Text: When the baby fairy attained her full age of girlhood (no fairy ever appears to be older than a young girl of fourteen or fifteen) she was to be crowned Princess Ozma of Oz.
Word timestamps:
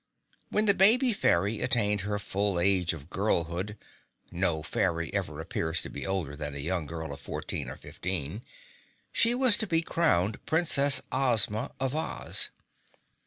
When 0.49 0.65
the 0.65 0.73
baby 0.73 1.13
fairy 1.13 1.59
attained 1.61 2.01
her 2.01 2.17
full 2.17 2.59
age 2.59 2.91
of 2.91 3.11
girlhood 3.11 3.77
(no 4.31 4.63
fairy 4.63 5.13
ever 5.13 5.39
appears 5.39 5.83
to 5.83 5.91
be 5.91 6.07
older 6.07 6.35
than 6.35 6.55
a 6.55 6.57
young 6.57 6.87
girl 6.87 7.13
of 7.13 7.19
fourteen 7.19 7.69
or 7.69 7.77
fifteen) 7.77 8.41
she 9.11 9.35
was 9.35 9.57
to 9.57 9.67
be 9.67 9.83
crowned 9.83 10.43
Princess 10.47 11.03
Ozma 11.11 11.73
of 11.79 11.93
Oz. 11.93 12.49